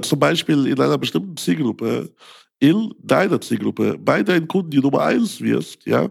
zum 0.00 0.18
Beispiel 0.18 0.66
in 0.66 0.80
einer 0.80 0.98
bestimmten 0.98 1.36
Zielgruppe, 1.36 2.10
in 2.58 2.94
deiner 2.98 3.40
Zielgruppe, 3.40 3.98
bei 3.98 4.22
deinen 4.22 4.48
Kunden 4.48 4.70
die 4.70 4.80
Nummer 4.80 5.02
eins 5.02 5.40
wirst, 5.40 5.86
ja, 5.86 6.08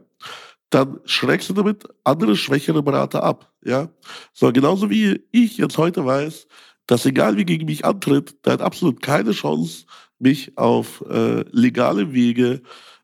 dann 0.69 0.99
schreckst 1.05 1.49
du 1.49 1.53
damit 1.53 1.85
andere 2.03 2.35
schwächere 2.35 2.81
Berater 2.81 3.23
ab, 3.23 3.51
ja. 3.63 3.89
So, 4.33 4.51
genauso 4.51 4.89
wie 4.89 5.23
ich 5.31 5.57
jetzt 5.57 5.77
heute 5.77 6.05
weiß, 6.05 6.47
dass 6.87 7.05
egal 7.05 7.37
wie 7.37 7.45
gegen 7.45 7.65
mich 7.65 7.85
antritt, 7.85 8.45
der 8.45 8.53
hat 8.53 8.61
absolut 8.61 9.01
keine 9.01 9.31
Chance, 9.31 9.85
mich 10.19 10.57
auf 10.57 11.03
äh, 11.09 11.43
legale 11.51 12.13
Wege 12.13 12.61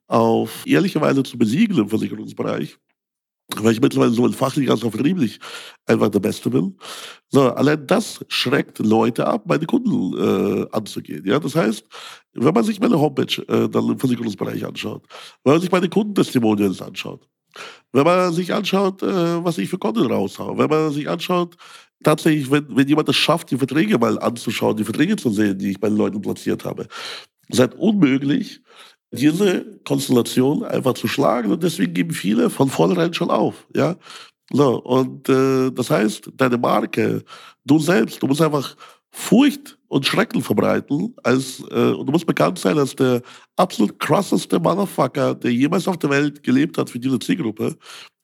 auf 0.09 0.65
ehrliche 0.65 0.99
Weise 0.99 1.23
zu 1.23 1.37
besiegen 1.37 1.77
im 1.77 1.87
Versicherungsbereich, 1.87 2.77
weil 3.55 3.73
ich 3.73 3.81
mittlerweile 3.81 4.11
so 4.11 4.25
in 4.25 4.33
fachlich 4.33 4.69
als 4.69 4.83
auch 4.83 4.91
vertrieblich 4.91 5.39
einfach 5.85 6.09
der 6.09 6.19
Beste 6.19 6.49
bin. 6.49 6.77
So, 7.29 7.51
allein 7.53 7.85
das 7.87 8.25
schreckt 8.27 8.79
Leute 8.79 9.27
ab, 9.27 9.43
meine 9.45 9.65
Kunden 9.65 10.17
äh, 10.17 10.67
anzugehen. 10.71 11.25
Ja, 11.25 11.39
das 11.39 11.55
heißt, 11.55 11.85
wenn 12.33 12.53
man 12.53 12.63
sich 12.63 12.79
meine 12.79 12.99
Homepage 12.99 13.41
äh, 13.47 13.69
dann 13.69 13.89
im 13.89 13.99
Versicherungsbereich 13.99 14.65
anschaut, 14.65 15.05
wenn 15.43 15.53
man 15.53 15.61
sich 15.61 15.71
meine 15.71 15.89
Kundentestimonials 15.89 16.81
anschaut, 16.81 17.27
wenn 17.91 18.03
man 18.03 18.33
sich 18.33 18.53
anschaut, 18.53 19.03
äh, 19.03 19.43
was 19.43 19.59
ich 19.59 19.69
für 19.69 19.77
Content 19.77 20.09
raushaue, 20.09 20.57
wenn 20.57 20.69
man 20.69 20.91
sich 20.91 21.07
anschaut, 21.07 21.55
tatsächlich, 22.03 22.49
wenn, 22.49 22.75
wenn 22.75 22.87
jemand 22.87 23.09
es 23.09 23.15
schafft, 23.15 23.51
die 23.51 23.57
Verträge 23.57 23.99
mal 23.99 24.17
anzuschauen, 24.17 24.75
die 24.75 24.83
Verträge 24.83 25.17
zu 25.17 25.29
sehen, 25.29 25.59
die 25.59 25.71
ich 25.71 25.79
bei 25.79 25.89
den 25.89 25.97
Leuten 25.97 26.21
platziert 26.21 26.65
habe, 26.65 26.87
seid 27.49 27.75
unmöglich, 27.75 28.61
diese 29.11 29.79
Konstellation 29.85 30.63
einfach 30.63 30.93
zu 30.93 31.07
schlagen. 31.07 31.51
Und 31.51 31.63
deswegen 31.63 31.93
geben 31.93 32.11
viele 32.11 32.49
von 32.49 32.69
vornherein 32.69 33.13
schon 33.13 33.31
auf. 33.31 33.67
Ja? 33.75 33.95
So, 34.51 34.81
und 34.81 35.29
äh, 35.29 35.71
das 35.71 35.89
heißt, 35.89 36.31
deine 36.35 36.57
Marke, 36.57 37.23
du 37.65 37.79
selbst, 37.79 38.21
du 38.21 38.27
musst 38.27 38.41
einfach 38.41 38.75
Furcht 39.11 39.77
und 39.87 40.05
Schrecken 40.05 40.41
verbreiten. 40.41 41.15
Als, 41.23 41.63
äh, 41.71 41.91
und 41.91 42.05
du 42.05 42.11
musst 42.11 42.27
bekannt 42.27 42.59
sein 42.59 42.77
als 42.77 42.95
der 42.95 43.21
absolut 43.55 43.99
krasseste 43.99 44.59
Motherfucker, 44.59 45.35
der 45.35 45.51
jemals 45.51 45.87
auf 45.87 45.97
der 45.97 46.09
Welt 46.11 46.43
gelebt 46.43 46.77
hat 46.77 46.89
für 46.89 46.99
diese 46.99 47.19
Zielgruppe. 47.19 47.75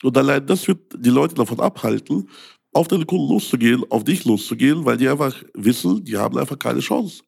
Und 0.04 0.18
allein 0.18 0.46
das 0.46 0.68
wird 0.68 0.80
die 0.98 1.10
Leute 1.10 1.36
davon 1.36 1.60
abhalten, 1.60 2.30
auf 2.74 2.88
deine 2.88 3.06
Kunden 3.06 3.30
loszugehen, 3.30 3.84
auf 3.90 4.04
dich 4.04 4.26
loszugehen, 4.26 4.86
weil 4.86 4.98
die 4.98 5.08
einfach 5.08 5.36
wissen, 5.54 6.04
die 6.04 6.18
haben 6.18 6.38
einfach 6.38 6.60
keine 6.60 6.82
Chance. 6.82 7.24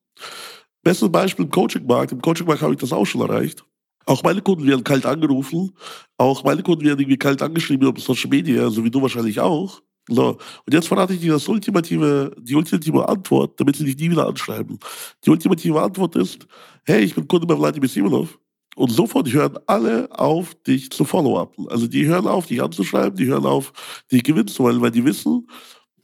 Bestes 0.84 1.12
Beispiel 1.12 1.46
im 1.46 1.52
Coaching-Markt. 1.52 2.12
Im 2.12 2.22
Coaching-Markt 2.22 2.62
habe 2.62 2.74
ich 2.74 2.80
das 2.80 2.94
auch 2.94 3.06
schon 3.06 3.22
erreicht. 3.22 3.66
Auch 4.06 4.24
meine 4.24 4.42
Kunden 4.42 4.66
werden 4.66 4.84
kalt 4.84 5.06
angerufen. 5.06 5.72
Auch 6.18 6.44
meine 6.44 6.64
Kunden 6.64 6.86
werden 6.86 7.00
irgendwie 7.00 7.18
kalt 7.18 7.42
angeschrieben 7.42 7.88
auf 7.88 8.00
Social 8.00 8.30
Media, 8.30 8.70
so 8.70 8.84
wie 8.84 8.92
du 8.92 9.02
wahrscheinlich 9.02 9.40
auch. 9.40 9.82
So. 10.10 10.38
Und 10.66 10.74
jetzt 10.74 10.88
verrate 10.88 11.14
ich 11.14 11.20
dir 11.20 11.34
das 11.34 11.48
ultimative, 11.48 12.34
die 12.40 12.56
ultimative 12.56 13.08
Antwort, 13.08 13.60
damit 13.60 13.76
sie 13.76 13.84
dich 13.84 13.98
nie 13.98 14.12
wieder 14.12 14.28
anschreiben. 14.28 14.80
Die 15.26 15.30
ultimative 15.30 15.82
Antwort 15.82 16.16
ist, 16.16 16.48
hey, 16.86 17.04
ich 17.04 17.16
bin 17.16 17.28
Kunde 17.28 17.46
bei 17.46 17.56
Vladimir 17.56 17.90
Simonov. 17.90 18.40
Und 18.78 18.92
sofort 18.92 19.32
hören 19.34 19.58
alle 19.66 20.08
auf, 20.18 20.54
dich 20.64 20.92
zu 20.92 21.04
follow-up. 21.04 21.56
Also 21.68 21.88
die 21.88 22.06
hören 22.06 22.28
auf, 22.28 22.46
dich 22.46 22.62
anzuschreiben, 22.62 23.18
die 23.18 23.26
hören 23.26 23.46
auf, 23.46 23.74
dich 24.12 24.24
gewinnen 24.24 24.48
zu 24.48 24.64
wollen, 24.64 24.80
weil 24.82 24.92
die 24.92 25.04
wissen, 25.04 25.48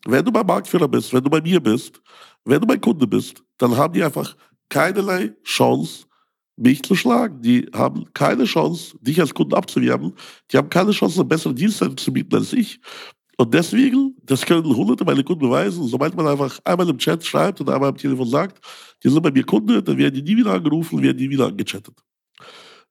wenn 0.06 0.26
du 0.26 0.32
beim 0.32 0.48
Marktführer 0.48 0.88
bist, 0.88 1.14
wenn 1.14 1.24
du 1.24 1.30
bei 1.30 1.40
mir 1.40 1.62
bist, 1.62 2.02
wenn 2.46 2.60
du 2.60 2.68
mein 2.68 2.82
Kunde 2.82 3.08
bist, 3.08 3.44
dann 3.58 3.78
haben 3.78 3.94
die 3.94 4.04
einfach 4.04 4.36
keinerlei 4.70 5.34
Chance, 5.44 6.06
mich 6.56 6.84
zu 6.84 6.96
schlagen. 6.96 7.42
Die 7.42 7.70
haben 7.74 8.06
keine 8.14 8.46
Chance, 8.46 8.98
dich 9.02 9.20
als 9.20 9.34
Kunden 9.34 9.54
abzuwerben. 9.54 10.14
Die 10.52 10.58
haben 10.58 10.70
keine 10.70 10.92
Chance, 10.92 11.20
eine 11.20 11.30
bessere 11.30 11.54
Dienstleistung 11.54 11.98
zu 11.98 12.14
bieten 12.14 12.36
als 12.36 12.54
ich. 12.54 12.80
Und 13.38 13.54
deswegen, 13.54 14.16
das 14.24 14.46
können 14.46 14.64
hunderte 14.64 15.04
meiner 15.04 15.24
Kunden 15.24 15.42
beweisen, 15.42 15.88
sobald 15.88 16.16
man 16.16 16.28
einfach 16.28 16.60
einmal 16.64 16.88
im 16.88 16.98
Chat 16.98 17.26
schreibt 17.26 17.60
und 17.62 17.70
einmal 17.70 17.90
am 17.90 17.98
Telefon 17.98 18.28
sagt, 18.28 18.64
die 19.04 19.10
sind 19.10 19.22
bei 19.24 19.32
mir 19.32 19.44
Kunde, 19.44 19.82
dann 19.82 19.98
werden 19.98 20.14
die 20.14 20.22
nie 20.22 20.38
wieder 20.38 20.54
angerufen, 20.54 21.02
werden 21.02 21.18
die 21.18 21.30
wieder 21.30 21.48
angechattet. 21.48 21.96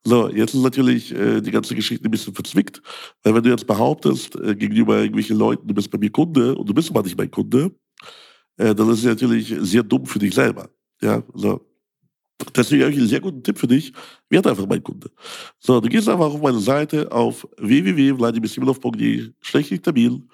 So, 0.05 0.29
jetzt 0.29 0.53
ist 0.53 0.63
natürlich 0.63 1.15
äh, 1.15 1.41
die 1.41 1.53
ganze 1.53 1.77
Geschichte 1.77 2.09
ein 2.09 2.11
bisschen 2.11 2.35
verzwickt, 2.35 2.83
weil 3.23 3.37
wenn 3.37 3.43
du 3.45 3.51
jetzt 3.51 3.69
behauptest, 3.69 4.35
äh, 4.35 4.57
gegenüber 4.57 4.97
irgendwelchen 4.99 5.39
Leuten, 5.39 5.69
du 5.69 5.75
bist 5.75 5.91
bei 5.93 5.99
mir 5.99 6.11
Kunde 6.11 6.57
und 6.57 6.69
du 6.69 6.75
bist 6.75 6.91
aber 6.91 7.03
nicht 7.03 7.17
mein 7.17 7.31
Kunde, 7.31 7.71
äh, 8.57 8.75
dann 8.75 8.91
ist 8.91 8.99
es 8.99 9.05
natürlich 9.05 9.55
sehr 9.61 9.85
dumm 9.85 10.05
für 10.07 10.19
dich 10.19 10.35
selber. 10.35 10.69
Ja, 11.03 11.23
so. 11.35 11.61
Deswegen 12.57 12.83
habe 12.83 12.93
ich 12.93 12.99
einen 12.99 13.09
sehr 13.09 13.21
guten 13.21 13.43
Tipp 13.43 13.59
für 13.59 13.67
dich. 13.67 13.93
Werd 14.29 14.47
einfach 14.47 14.67
mein 14.67 14.83
Kunde. 14.83 15.11
So, 15.61 15.81
du 15.81 15.89
gehst 15.89 16.07
einfach 16.09 16.33
auf 16.33 16.41
meine 16.41 16.59
Seite 16.59 17.13
auf 17.13 17.47
www.vladimirsimonov.de-termin 17.59 20.29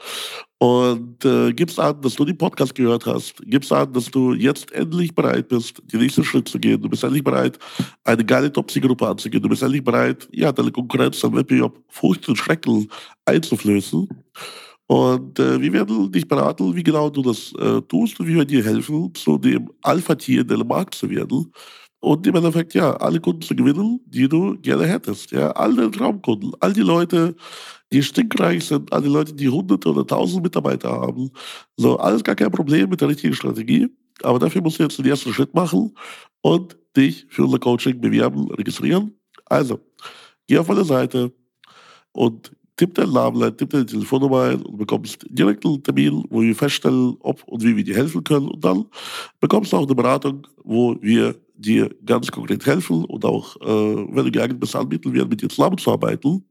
und 0.59 1.25
äh, 1.25 1.53
gibst 1.53 1.79
an, 1.79 2.01
dass 2.01 2.15
du 2.15 2.25
den 2.25 2.39
Podcast 2.39 2.75
gehört 2.75 3.07
hast. 3.07 3.35
Gibst 3.45 3.73
an, 3.73 3.93
dass 3.93 4.11
du 4.11 4.33
jetzt 4.33 4.73
endlich 4.73 5.15
bereit 5.15 5.49
bist, 5.49 5.81
den 5.93 6.01
nächsten 6.01 6.25
Schritt 6.25 6.49
zu 6.49 6.59
gehen. 6.59 6.81
Du 6.81 6.89
bist 6.89 7.05
endlich 7.05 7.23
bereit, 7.23 7.59
eine 8.05 8.25
geile 8.25 8.51
Top-Zielgruppe 8.51 9.07
anzugehen. 9.07 9.43
Du 9.43 9.49
bist 9.49 9.63
endlich 9.63 9.85
bereit, 9.85 10.29
ja, 10.33 10.51
deine 10.51 10.73
Konkurrenz 10.73 11.23
am 11.25 11.37
Wettbewerb 11.37 11.77
Furcht 11.89 12.27
und 12.29 12.37
Schrecken 12.37 12.89
einzuflößen. 13.27 14.09
Und 14.89 15.39
äh, 15.39 15.61
wir 15.61 15.73
werden 15.73 16.11
dich 16.11 16.27
beraten, 16.27 16.75
wie 16.75 16.83
genau 16.83 17.11
du 17.11 17.23
das 17.23 17.53
äh, 17.59 17.83
tust 17.83 18.19
und 18.19 18.27
wie 18.27 18.35
wir 18.35 18.45
dir 18.47 18.65
helfen, 18.65 19.15
zu 19.15 19.39
dem 19.39 19.71
Alpha-Tier 19.83 20.41
in 20.41 20.49
deinem 20.49 20.67
Markt 20.67 20.95
zu 20.95 21.11
werden 21.11 21.53
und 22.01 22.27
im 22.27 22.37
Endeffekt, 22.37 22.75
ja, 22.75 22.93
alle 22.97 23.21
Kunden 23.21 23.43
zu 23.43 23.57
gewinnen, 23.57 24.01
die 24.07 24.29
du 24.29 24.57
gerne 24.61 24.87
hättest. 24.87 25.33
Ja, 25.33 25.51
alle 25.53 25.91
Traumkunden, 25.91 26.53
all 26.61 26.73
die 26.73 26.81
Leute, 26.81 27.35
die 27.93 28.03
stinkreich 28.03 28.65
sind, 28.65 28.93
all 28.93 29.03
die 29.03 29.09
Leute, 29.09 29.35
die 29.35 29.49
hunderte 29.49 29.91
oder 29.91 30.07
tausend 30.07 30.43
Mitarbeiter 30.43 30.91
haben. 30.91 31.31
So, 31.77 31.99
alles 31.99 32.23
gar 32.23 32.37
kein 32.37 32.53
Problem 32.53 32.89
mit 32.89 33.01
der 33.01 33.09
richtigen 33.09 33.35
Strategie. 33.35 33.89
Aber 34.23 34.39
dafür 34.39 34.63
musst 34.63 34.79
du 34.79 34.85
jetzt 34.85 34.99
den 34.99 35.07
ersten 35.07 35.33
Schritt 35.33 35.55
machen 35.55 35.95
und 36.41 36.77
dich 36.97 37.27
für 37.31 37.45
unser 37.45 37.59
Coaching 37.59 38.01
bewerben, 38.01 38.49
registrieren. 38.53 39.15
Also, 39.47 39.81
geh 40.47 40.59
auf 40.59 40.69
meine 40.69 40.85
Seite 40.85 41.33
und 42.13 42.53
tipp 42.79 42.95
deinen 42.95 43.13
Namen 43.13 43.57
tipp 43.57 43.71
deine 43.71 43.85
Telefonnummer 43.85 44.43
ein 44.45 44.63
und 44.63 44.79
bekommst 44.79 45.27
direkt 45.29 45.67
einen 45.67 45.83
Termin, 45.83 46.25
wo 46.31 46.41
wir 46.41 46.55
feststellen, 46.55 47.17
ob 47.21 47.43
und 47.45 47.63
wie 47.63 47.77
wir 47.77 47.85
dir 47.85 47.97
helfen 47.97 48.25
können. 48.25 48.49
Und 48.49 48.65
dann 48.65 48.87
bekommst 49.41 49.73
du 49.73 49.77
auch 49.77 49.85
eine 49.85 49.95
Beratung, 49.95 50.47
wo 50.65 50.97
wir 51.03 51.35
dir 51.57 51.95
ganz 52.07 52.31
konkret 52.31 52.65
helfen 52.65 53.05
und 53.05 53.25
auch, 53.25 53.57
äh, 53.57 53.67
wenn 53.67 54.25
du 54.25 54.31
geeignet 54.31 54.61
bist, 54.61 54.77
anbieten 54.77 55.13
werden, 55.13 55.29
mit 55.29 55.43
dir 55.43 55.49
zusammenzuarbeiten. 55.49 56.45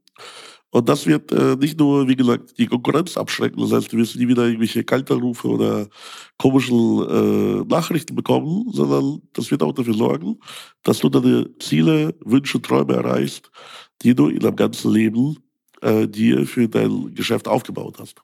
Und 0.70 0.86
das 0.86 1.06
wird 1.06 1.32
äh, 1.32 1.56
nicht 1.56 1.78
nur, 1.78 2.06
wie 2.08 2.16
gesagt, 2.16 2.58
die 2.58 2.66
Konkurrenz 2.66 3.16
abschrecken. 3.16 3.62
Das 3.62 3.72
heißt, 3.72 3.90
du 3.90 3.96
wirst 3.96 4.16
nie 4.16 4.28
wieder 4.28 4.44
irgendwelche 4.44 4.84
Kaltanrufe 4.84 5.48
oder 5.48 5.88
komischen 6.36 7.08
äh, 7.08 7.64
Nachrichten 7.64 8.14
bekommen, 8.14 8.66
sondern 8.70 9.22
das 9.32 9.50
wird 9.50 9.62
auch 9.62 9.72
dafür 9.72 9.94
sorgen, 9.94 10.38
dass 10.82 10.98
du 10.98 11.08
deine 11.08 11.48
Ziele, 11.58 12.14
Wünsche, 12.22 12.60
Träume 12.60 12.92
erreichst, 12.94 13.50
die 14.02 14.14
du 14.14 14.28
in 14.28 14.40
deinem 14.40 14.56
ganzen 14.56 14.92
Leben 14.92 15.38
äh, 15.82 16.06
dir 16.06 16.46
für 16.46 16.68
dein 16.68 17.14
Geschäft 17.14 17.48
aufgebaut 17.48 17.96
hast. 17.98 18.22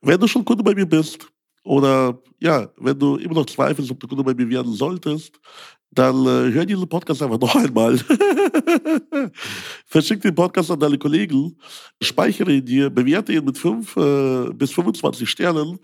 Wenn 0.00 0.20
du 0.20 0.26
schon 0.26 0.44
Kunde 0.44 0.62
bei 0.64 0.74
mir 0.74 0.86
bist 0.86 1.28
oder 1.64 2.20
ja, 2.40 2.68
wenn 2.76 2.98
du 2.98 3.16
immer 3.16 3.34
noch 3.34 3.46
zweifelst, 3.46 3.90
ob 3.90 4.00
du 4.00 4.08
Kunde 4.08 4.24
bei 4.24 4.34
mir 4.34 4.48
werden 4.48 4.72
solltest, 4.72 5.38
dann 5.94 6.26
äh, 6.26 6.52
hör 6.52 6.64
diesen 6.64 6.88
Podcast 6.88 7.22
einfach 7.22 7.38
noch 7.40 7.54
einmal. 7.54 8.00
Verschick 9.86 10.22
den 10.22 10.34
Podcast 10.34 10.70
an 10.70 10.80
deine 10.80 10.98
Kollegen, 10.98 11.56
speichere 12.02 12.52
ihn 12.52 12.64
dir, 12.64 12.90
bewerte 12.90 13.32
ihn 13.32 13.44
mit 13.44 13.58
5 13.58 13.96
äh, 13.96 14.52
bis 14.54 14.72
25 14.72 15.28
Sternen 15.28 15.78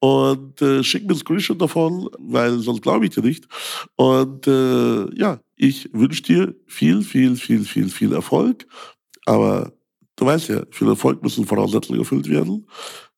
und 0.00 0.60
äh, 0.60 0.82
schick 0.84 1.04
mir 1.06 1.14
ein 1.14 1.18
Screenshot 1.18 1.60
davon, 1.60 2.08
weil 2.18 2.58
sonst 2.58 2.82
glaube 2.82 3.06
ich 3.06 3.12
dir 3.12 3.22
nicht. 3.22 3.48
Und 3.96 4.46
äh, 4.46 5.14
ja, 5.16 5.40
ich 5.56 5.88
wünsche 5.92 6.22
dir 6.22 6.54
viel, 6.66 7.02
viel, 7.02 7.36
viel, 7.36 7.64
viel, 7.64 7.88
viel 7.88 8.12
Erfolg. 8.12 8.66
Aber 9.26 9.72
du 10.16 10.26
weißt 10.26 10.48
ja, 10.48 10.62
für 10.70 10.88
Erfolg 10.88 11.22
müssen 11.22 11.46
Voraussetzungen 11.46 12.00
erfüllt 12.00 12.28
werden. 12.28 12.66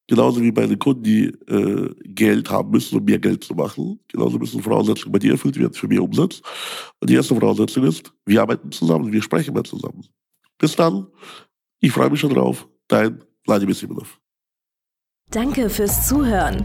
Genauso 0.08 0.40
wie 0.40 0.52
bei 0.52 0.66
den 0.66 0.78
Kunden, 0.78 1.02
die 1.02 1.24
äh, 1.48 1.94
Geld 2.04 2.48
haben 2.48 2.70
müssen, 2.70 2.98
um 2.98 3.04
mehr 3.04 3.18
Geld 3.18 3.42
zu 3.42 3.54
machen. 3.54 3.98
Genauso 4.06 4.38
müssen 4.38 4.62
Voraussetzungen 4.62 5.12
bei 5.12 5.18
dir 5.18 5.32
erfüllt 5.32 5.58
werden 5.58 5.74
für 5.74 5.88
mehr 5.88 6.02
Umsatz. 6.02 6.42
Und 7.00 7.10
die 7.10 7.14
erste 7.14 7.34
Voraussetzung 7.34 7.84
ist, 7.84 8.12
wir 8.24 8.40
arbeiten 8.40 8.70
zusammen, 8.70 9.12
wir 9.12 9.22
sprechen 9.22 9.52
mal 9.52 9.64
zusammen. 9.64 10.06
Bis 10.58 10.76
dann. 10.76 11.08
Ich 11.80 11.92
freue 11.92 12.10
mich 12.10 12.20
schon 12.20 12.32
drauf. 12.32 12.68
Dein 12.86 13.22
Vladimir 13.44 13.74
Simonov. 13.74 14.20
Danke 15.30 15.68
fürs 15.68 16.06
Zuhören. 16.06 16.64